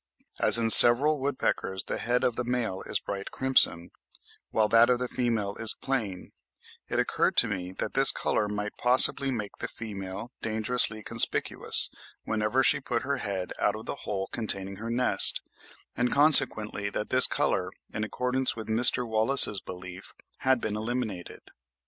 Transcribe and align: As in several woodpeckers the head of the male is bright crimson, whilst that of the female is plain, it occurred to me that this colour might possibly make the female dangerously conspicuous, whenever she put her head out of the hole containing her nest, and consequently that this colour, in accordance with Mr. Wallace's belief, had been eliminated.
As 0.39 0.57
in 0.57 0.71
several 0.71 1.19
woodpeckers 1.19 1.83
the 1.83 1.99
head 1.99 2.23
of 2.23 2.35
the 2.35 2.43
male 2.43 2.81
is 2.87 2.99
bright 2.99 3.29
crimson, 3.29 3.91
whilst 4.51 4.71
that 4.71 4.89
of 4.89 4.97
the 4.97 5.07
female 5.07 5.53
is 5.57 5.75
plain, 5.75 6.31
it 6.87 6.97
occurred 6.97 7.37
to 7.37 7.47
me 7.47 7.71
that 7.73 7.93
this 7.93 8.11
colour 8.11 8.47
might 8.47 8.77
possibly 8.79 9.29
make 9.29 9.57
the 9.59 9.67
female 9.67 10.31
dangerously 10.41 11.03
conspicuous, 11.03 11.91
whenever 12.23 12.63
she 12.63 12.79
put 12.79 13.03
her 13.03 13.17
head 13.17 13.53
out 13.59 13.75
of 13.75 13.85
the 13.85 13.93
hole 14.09 14.27
containing 14.31 14.77
her 14.77 14.89
nest, 14.89 15.39
and 15.95 16.11
consequently 16.11 16.89
that 16.89 17.11
this 17.11 17.27
colour, 17.27 17.69
in 17.93 18.03
accordance 18.03 18.55
with 18.55 18.67
Mr. 18.67 19.07
Wallace's 19.07 19.59
belief, 19.61 20.15
had 20.39 20.59
been 20.59 20.75
eliminated. 20.75 21.51